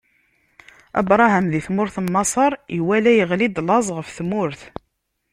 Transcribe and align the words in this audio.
Abṛaham 0.99 1.45
di 1.51 1.61
tmurt 1.65 1.95
n 2.05 2.07
Maṣer 2.13 2.51
iwala 2.77 3.11
iɣli-d 3.15 3.57
laẓ 3.67 3.87
ɣef 3.95 4.07
tmurt. 4.17 4.61